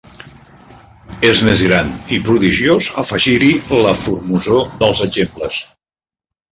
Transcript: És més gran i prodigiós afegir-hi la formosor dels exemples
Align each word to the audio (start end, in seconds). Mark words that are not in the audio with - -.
És 1.29 1.41
més 1.49 1.61
gran 1.67 1.91
i 2.17 2.19
prodigiós 2.31 2.89
afegir-hi 3.05 3.53
la 3.87 3.95
formosor 4.05 4.69
dels 4.83 5.09
exemples 5.11 5.63